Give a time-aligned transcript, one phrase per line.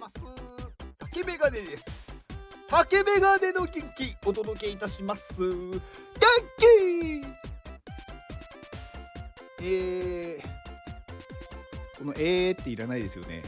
[0.00, 0.16] ます。
[0.98, 1.84] 竹メガネです。
[2.68, 5.42] 竹メガネの元気お届けいたします。
[5.42, 5.80] 元
[6.58, 7.26] 気！
[9.62, 10.42] えー、
[11.98, 13.42] この「えー」っていらないですよね。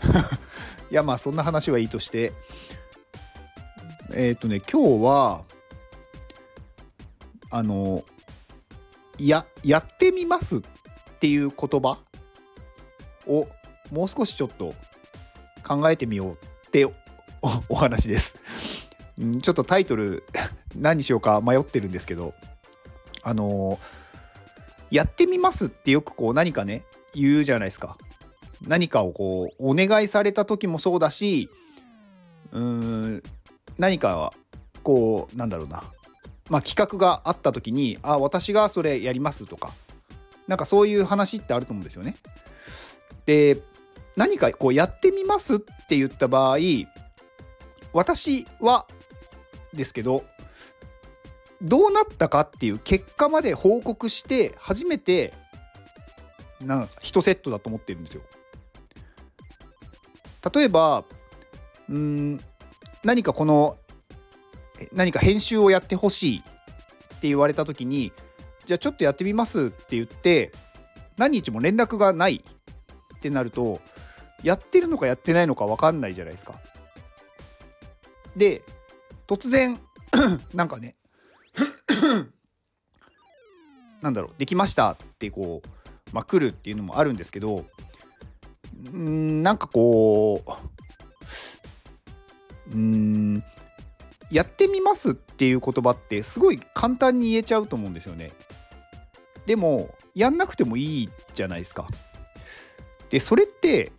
[0.90, 2.32] いやまあそんな話はいいとして。
[4.16, 5.44] えっ、ー、とね今日は
[7.50, 8.04] あの
[9.18, 10.60] ややってみますっ
[11.20, 11.98] ていう言葉
[13.26, 13.48] を
[13.90, 14.74] もう少しちょっと
[15.66, 16.32] 考えてみよう
[16.66, 16.86] って
[17.68, 18.36] お話です。
[19.42, 20.24] ちょっとタイトル
[20.76, 22.34] 何にしようか迷ってるんですけど
[23.22, 23.78] あの
[24.90, 27.96] やってみますってよくこう何かね言うじゃないですか。
[28.66, 31.50] 何かをこうお願いされた時もそうだし
[32.52, 33.22] うーん
[33.78, 34.32] 何か
[34.82, 35.84] こうなんだろうな
[36.48, 39.72] まあ企画があった時にあ私がそれやりますとか
[40.46, 42.16] なんかそういう話ってあると思うんですよね。
[43.26, 43.58] で
[44.16, 46.58] 何かこうやってみますって言った場合
[47.92, 48.86] 私は
[49.72, 50.24] ですけど
[51.62, 55.32] どうなったかっていう結果まで報告して初めて
[56.60, 58.22] なんか1セットだと思ってるんですよ。
[60.54, 61.04] 例えば
[61.88, 62.40] うん
[63.02, 63.78] 何かこの
[64.92, 66.42] 何か編集をやってほしいっ
[67.20, 68.12] て言われた時に
[68.66, 70.52] じゃあちょっとやってみますって言って
[71.16, 72.44] 何日も連絡がない
[73.16, 73.80] ってなると
[74.44, 76.54] やってるのかやってないのか分かんないじゃないですか。
[78.36, 78.62] で
[79.26, 79.80] 突然
[80.54, 80.94] なんかね
[84.02, 85.68] なんだろうできましたってこう
[86.14, 87.66] まあ、来るっていうのもあるんですけど
[88.92, 90.42] んなんかこ
[92.70, 93.42] ううん
[94.30, 98.32] やってみますっていう言葉ってすごい簡単に言えちゃうと思うんですよね。
[99.44, 101.88] でもやんなくてもいいじゃないですか。
[103.10, 103.92] でそれって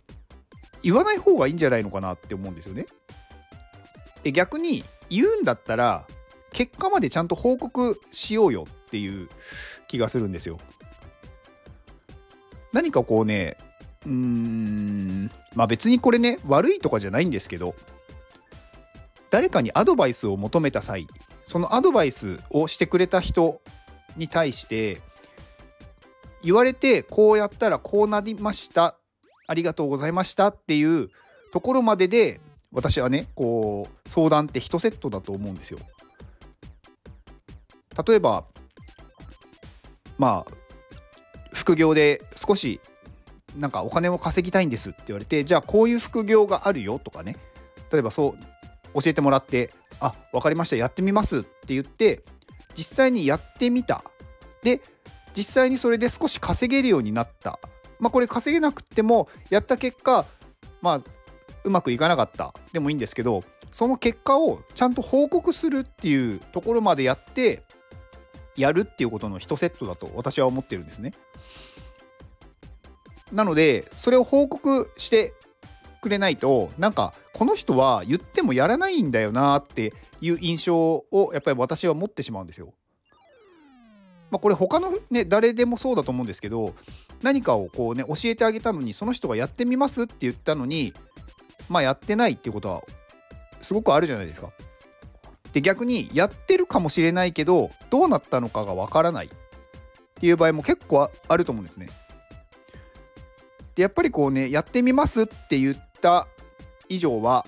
[0.86, 2.86] 言わない方がいいんじゃないのかなって思うんですよね。
[4.22, 6.06] で逆に言うんだったら
[6.52, 9.28] 結果までちゃんと報告しようよっていう
[9.88, 10.58] 気がするんですよ。
[12.72, 13.56] 何かこうね
[14.04, 17.74] うーんまあ別にこれね悪いとかじゃないんですけど
[19.30, 21.08] 誰かにアドバイスを求めた際
[21.48, 23.60] そのアドバイスをしてくれた人
[24.16, 25.00] に対して
[26.44, 28.96] 言われてこうやったらこうなりました
[29.46, 31.10] ありがとうございましたっていう
[31.52, 32.40] ところまでで
[32.72, 35.78] 私はねこう相談って1セットだと思うんですよ。
[38.06, 38.44] 例えば
[40.18, 40.52] まあ
[41.52, 42.80] 副業で少し
[43.56, 47.36] なんかお金を稼ぎたいんですって言われてじゃあこういう副業があるよとかね。
[47.90, 52.22] 例えばそう教えてもらってあ分かりましたやってみますって言って
[52.74, 54.04] 実際にやってみた。
[54.62, 54.80] で
[55.34, 57.58] 実際にそれで少し稼げるようになった。
[57.98, 60.24] まあこれ稼げなくてもやった結果
[60.82, 61.00] まあ
[61.64, 67.62] うまくいかなかったでもいいんですけどその結果をちゃんと報告するっていうところまでやって
[68.56, 71.12] やるっていうことの1セットだと私は思ってるんですね。
[73.32, 75.34] なのでそれを報告して
[76.00, 82.72] くれないとなんかこの人は言ってもやらないんだよなっていう印象をやっぱり私は持ってしまうんですよ。
[84.30, 86.74] まあ、これ他のね誰でもそうだと思うんですけど
[87.22, 90.92] 何かをこうね教えてあげたのにその人がやってみますって言ったのに
[91.68, 92.82] まあやってないっていうことは
[93.60, 94.50] すごくあるじゃないですか。
[95.52, 99.30] で逆にやってるかもしれないけどどうなったのかがわからないっ
[100.20, 101.88] ていう場合も結構あると思うんですね。
[103.74, 106.28] でやっぱりこうねやってみますって言った
[106.88, 107.46] 以上は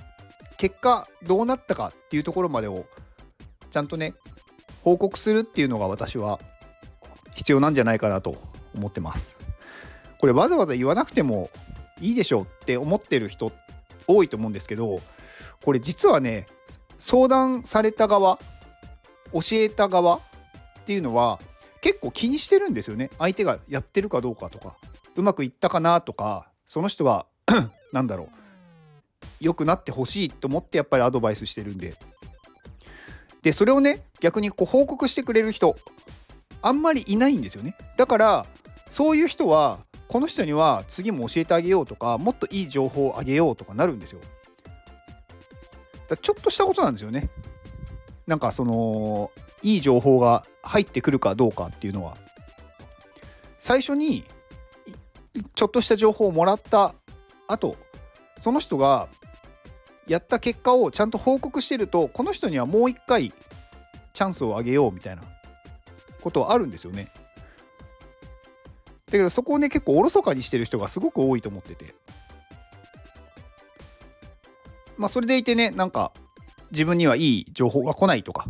[0.57, 2.87] 結果どうなったかっていうところまでを
[3.71, 4.15] ちゃんとね
[4.83, 6.41] 報告するっていうのが私は
[7.35, 8.37] 必要なんじゃないかなと
[8.75, 9.37] 思ってます。
[10.19, 11.51] これわざわざ言わなくても
[12.01, 13.53] いいでしょうって思ってる人
[14.07, 15.01] 多いと思うんですけど
[15.65, 16.47] これ実はね
[16.97, 18.39] 相談された側
[19.33, 20.21] 教えた側っ
[20.87, 21.39] ていうのは
[21.81, 23.11] 結構気にしてるんですよね。
[23.19, 24.77] 相手がやってるかどうかとか
[25.15, 27.27] うまくいったかなとかその人が
[27.93, 28.29] 何 だろう。
[29.41, 31.95] 良くなってほしいと思ってやっぱりアドバイスしてるんで。
[33.43, 35.77] でそれをね逆にこう報告してくれる人
[36.61, 37.77] あんまりいないんですよね。
[37.97, 38.47] だから
[38.91, 39.79] そういう人は
[40.09, 44.21] この人には次も教えてあげようとかもっといい情報をあげようとかなるんですよ。
[46.09, 47.29] だちょっとしたことなんですよね。
[48.27, 49.31] なんかその
[49.63, 52.17] いい情報が入ってくるかどうかっていうのは。
[53.59, 54.25] 最初に
[55.55, 56.95] ちょっとした情報をもらった
[57.49, 57.77] 後
[58.39, 59.09] その人が
[60.07, 63.33] やった結果をちゃんと報告してるとこの人にはもう一回
[64.15, 65.23] チャンスをあげようみたいな
[66.21, 67.09] ことはあるんですよね。
[69.09, 71.95] だけどそこをね結構おろそかにしてる人がすごく多いと思ってて。
[74.97, 76.13] まあそれでいてねなんか
[76.73, 78.47] 自分にはいい情報が来ないとか。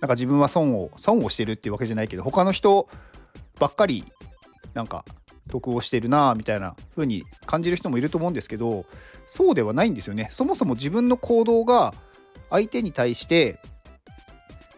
[0.00, 2.88] なんか自分は損を損をしてるっていうわけじゃないけど他の人
[3.58, 4.04] ばっかり
[4.72, 5.04] なんか
[5.50, 8.86] 得をしてるなみたいな風に感じる人もいると思うんですけど
[9.26, 10.28] そうではないんですよね。
[10.30, 11.92] そもそも自分の行動が
[12.48, 13.60] 相手に対して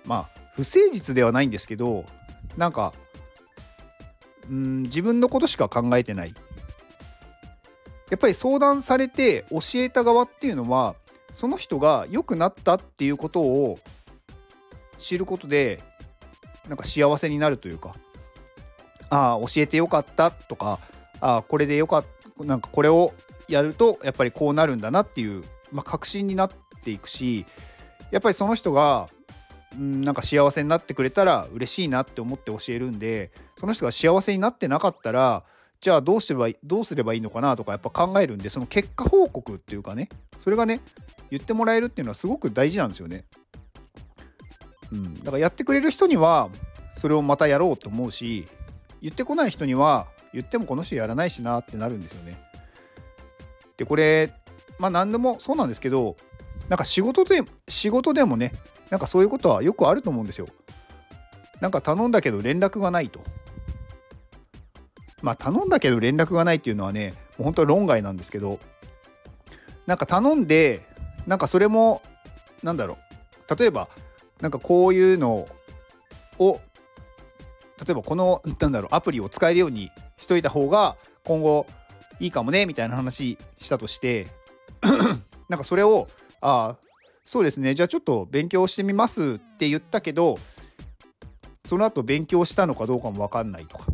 [0.05, 2.05] まあ不誠実ではないんですけど
[2.56, 2.93] なんか
[4.50, 6.35] うん自分のことしか考えてない。
[8.11, 10.97] やっぱり相談されて教えた側っていうのは
[11.33, 13.79] その人が良くなったっていうことを
[14.99, 15.81] 知ることで
[16.69, 17.94] なんか幸せになるというか
[19.09, 20.79] ああ教えてよかったとか
[21.21, 22.05] ああこれでよかっ
[22.39, 23.12] たなんかこれを
[23.49, 26.50] やるとやっぱりこうなるんだなっていう、まあ、確信になっ
[26.85, 27.47] ていくし
[28.11, 29.09] やっぱりその人が
[29.76, 35.44] んなんか幸せになってくれたら嬉しいなって思って教えるんでその人が幸せになってなかったら
[35.80, 40.08] じゃあどうすればどうすればいいのかなとかやっぱ考えるんでその結果報告っていうかね
[40.42, 40.80] それがね
[41.30, 43.24] 言ってもらえるっていうのはすごく大事なんですよね。
[44.92, 46.50] うん、だからやってくれる人には
[46.94, 48.46] それをまたやろうと思うし
[49.00, 52.38] 言ってこない人には言ってもこの人やらないしなってなるんですよね。
[53.76, 54.32] でこれ
[54.78, 56.16] まあ何でもそうなんですけど
[56.69, 58.52] なんか仕事で仕事でもね
[58.93, 60.47] なんかそういうことはよくあると思うんですよ。
[61.62, 63.25] なんか頼んだけど連絡がないと。
[65.23, 68.59] まあ頼んだけど連絡がないっていうのはねもう本当に論外なんですけど
[69.87, 70.83] なんか頼んで
[71.27, 72.03] なんかそれも
[72.62, 72.99] なんだろ
[73.49, 73.89] う例えば
[74.43, 75.49] なんかこういうの
[76.39, 76.61] を
[77.83, 81.67] 例えばこのなんだろうアプリを使えるようにしといた方が今後
[82.21, 84.27] いいかもねみたいな話したとして
[85.49, 86.09] なんかそれを
[86.43, 86.81] ああ
[87.24, 87.74] そうですね。
[87.74, 90.38] じゃあちょっと勉強してみますって言ったけど
[91.64, 93.86] その後勉強したのかどうかも分かんないとか。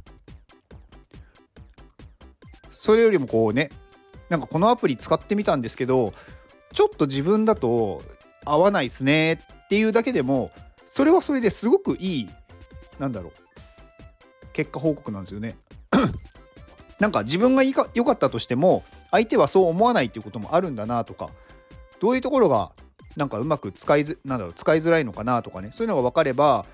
[2.71, 3.71] それよりもこうね
[4.31, 6.15] なんかこのアプリ使ってみたんですけど
[6.73, 8.03] ちょっと自分だと
[8.45, 10.51] 合わないっすねっていうだけでも
[10.87, 12.29] それはそれですごくいい
[12.99, 13.33] なんだろう
[14.53, 15.57] 結果報告なんですよね。
[16.99, 21.31] なんか自分が良かったとしても相手はそう思わないっていうこともあるんだなとか
[22.01, 22.73] どういうところが
[23.19, 25.71] なんかうまく使いづなんだろう使いづらいのかなとかね。
[25.73, 26.65] そういうのが分かれば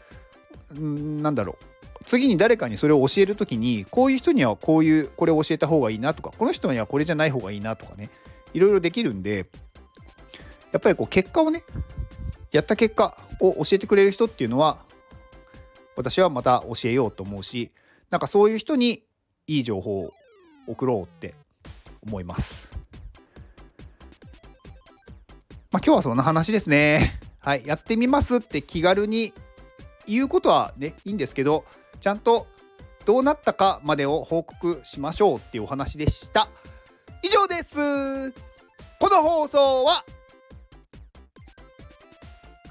[0.78, 2.04] んなんだろう。
[2.04, 8.10] 次に誰かにそれを教える時にこういう人にはこういうこれを教えた方がいいなとかこの人にはこれじゃない方がいいなとかね。
[8.52, 9.46] いろいろできるんで
[10.70, 11.64] やっぱりこう結果をね
[12.52, 14.78] やった結果を教えてくれる人っていうのは
[15.96, 17.72] 私はまた教えようと思うし
[18.10, 19.02] なんかそういう人に
[19.46, 20.12] いい情報を
[20.66, 21.34] 送ろうって
[22.06, 22.83] 思います。
[25.74, 27.18] まあ、今日はそんな話ですね。
[27.42, 29.34] はい、やってみますって気軽に
[30.06, 31.64] 言うことはねいいんですけど
[32.00, 32.46] ちゃんと
[33.04, 36.48] どうなったかまでを報告しましょうっていうお話でした。
[37.24, 38.30] 以上です。
[39.00, 40.04] この放送は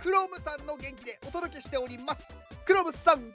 [0.01, 2.21] クロムさんの元気でお届けしております。
[2.63, 3.33] クロムさん元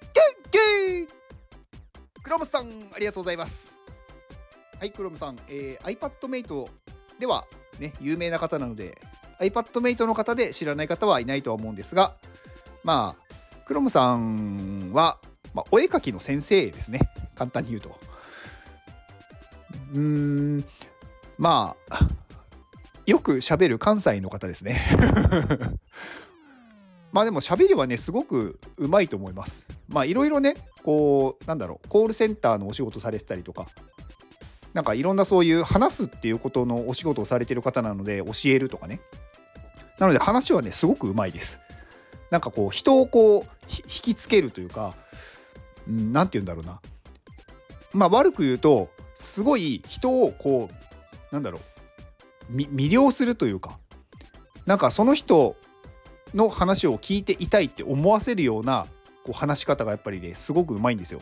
[0.50, 2.22] 気。
[2.22, 3.78] クロムさんありがとうございます。
[4.78, 6.70] はいクロムさん、えー、iPadMate
[7.18, 7.46] では
[7.78, 8.98] ね有名な方なので
[9.40, 12.14] iPadMate の方で知らない方はいないとは思うんですが
[12.84, 13.28] まあ
[13.68, 15.18] クロムさんは、
[15.52, 17.00] まあ、お絵描きの先生ですね。
[17.34, 17.98] 簡単に言うと。
[19.92, 20.64] うーん
[21.36, 22.08] まあ
[23.04, 24.80] よく喋る関西の方ですね。
[27.12, 29.66] まあでも喋りはねすごくうまいと思います。
[29.88, 33.68] まあいろいろねこうなんだろうコールセンターのお仕事されてたりとか
[34.72, 39.00] なんかいろんなそういう話すっていうことのお仕事をされてる方なので教えるとかね。
[39.98, 41.60] なので話はねすごくうまいです。
[42.30, 44.94] なんかこう人をこう引きつけるというか
[45.86, 46.80] 何、て言うんだろうな。
[47.92, 51.60] まあ悪く言うとすごい人をこうなんだろ
[52.50, 53.78] う魅了するというか
[54.66, 55.56] なんかその人
[56.34, 58.86] の話を聞いていたいって思わせるような
[59.24, 61.20] こう話し方がやっぱりねすごくうまいんですよ。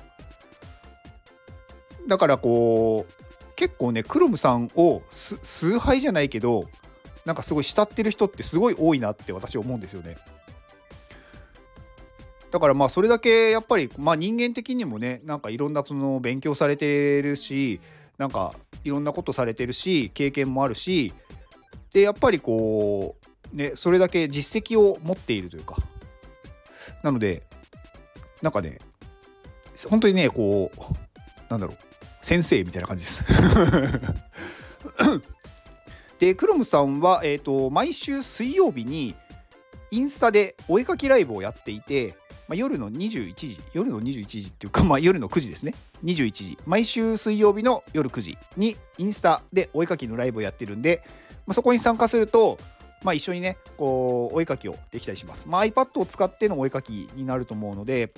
[2.07, 6.69] だからこう結構ねクロムさんを崇拝じゃないけど
[7.27, 10.17] なんかすごい慕ってる人ってすごい多いなって私思うんですよね。
[12.53, 17.81] だからまあそれだけやっぱりまあ人間的にもねなんかいろんなその勉強されてるし
[18.17, 18.55] なんか
[18.85, 21.13] いろんなことされてるし経験もあるし
[21.93, 23.17] でやっぱりこ
[23.53, 25.77] うねそれだけ実績を持っているというか。
[27.03, 27.43] なので
[28.41, 28.79] なんかね
[29.91, 30.81] 本当にねこう
[31.51, 31.77] なんだろう
[32.23, 33.25] 先生みたいな感じです。
[36.19, 39.15] でクロムさんは、えーと毎週水曜日に
[39.91, 42.15] インスタでお絵かきライブをやっていて
[42.49, 45.75] まあ、夜の21時、夜の21時っていうか、まあ、夜の9時ですね。
[46.05, 46.59] 21時。
[46.65, 51.03] 毎週水曜日の夜9時にインスタでお絵かきのライブをやってるんで、
[51.47, 52.59] まあ、そこに参加すると、
[53.03, 58.13] まあ、一緒にねこうお絵かきをできたりします、まあ、iPad を使ってのお絵かきになると思うので、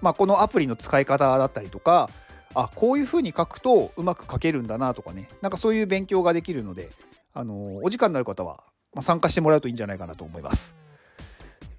[0.00, 2.10] まあ、このアプリの使い方だったりとか
[2.54, 6.90] あこういう風に書くとうまく書けるんだなとかねなんかそういう勉強ができるので、
[7.34, 8.64] あのー、お時間のある方は、
[8.94, 10.76] まあ、参加してもらうといいんじゃないかなと思います。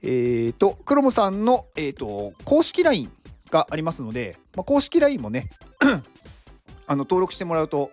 [0.02, 3.12] えっ、ー、とクロムさんの、えーと、公式 LINE
[3.52, 5.50] がありますので、まあ、公式 LINE もね
[6.88, 7.92] あの登録してもらうと、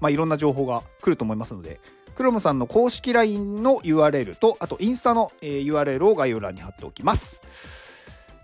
[0.00, 1.80] まあ、いろんな情報が来ると思いますので
[2.14, 7.40] クロムさんの公式 LINE の URL とあとインスタの、え、URL を概要欄に貼っておきます。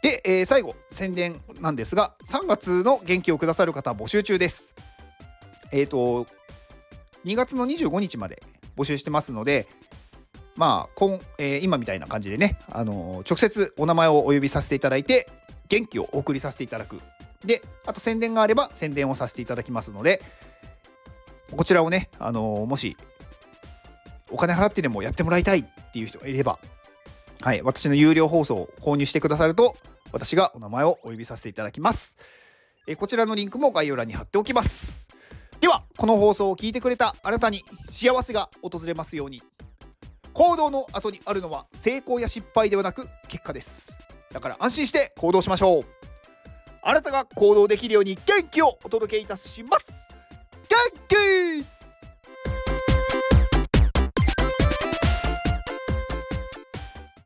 [0.03, 4.75] で、えー、最後、宣伝なんですが、3月の元気をくださる方募集中です。
[5.73, 6.27] えっ、ー、と、
[7.25, 8.43] 2月の25日まで
[8.77, 9.67] 募集してますので、
[10.57, 15.29] まあ、こんえー、今みたいな感じでね、あの直接お名前をお呼びさせていただいて、
[15.69, 17.01] 元気をお送りさせていただく。
[17.45, 20.23] で、あと宣伝があれば宣伝をさせていただきますので、
[21.57, 22.97] こちらをね、あのもし、
[24.31, 26.59] お金払ってでもやってもらいたいっていう人がいれば、
[27.41, 29.77] はい、私の有料放送を購入してくださると、
[30.13, 32.17] 私がお名前をお呼びさせていただきます。
[32.87, 35.09] えこちらのリンクも概要欄に貼っておきます。
[35.61, 39.43] では、この放送を聞いてくれたあなたに幸せが訪れますように。
[40.33, 43.93] 行動の後にあるのは成功や失敗ではなく結果です。
[44.33, 45.85] だから安心して行動しましょう。
[46.83, 49.88] あなたが行動できるように元気をお届けいたします。